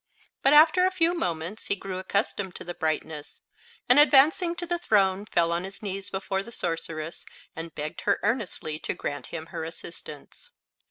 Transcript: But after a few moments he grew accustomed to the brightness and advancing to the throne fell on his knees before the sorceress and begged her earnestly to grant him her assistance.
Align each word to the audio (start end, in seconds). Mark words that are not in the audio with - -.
But 0.41 0.53
after 0.53 0.83
a 0.83 0.89
few 0.91 1.13
moments 1.13 1.67
he 1.67 1.75
grew 1.75 1.99
accustomed 1.99 2.55
to 2.55 2.63
the 2.63 2.73
brightness 2.73 3.39
and 3.87 3.99
advancing 3.99 4.55
to 4.55 4.65
the 4.65 4.79
throne 4.79 5.27
fell 5.27 5.51
on 5.51 5.63
his 5.63 5.83
knees 5.83 6.09
before 6.09 6.41
the 6.41 6.51
sorceress 6.51 7.23
and 7.55 7.75
begged 7.75 8.01
her 8.01 8.19
earnestly 8.23 8.79
to 8.79 8.95
grant 8.95 9.27
him 9.27 9.45
her 9.53 9.63
assistance. 9.63 10.49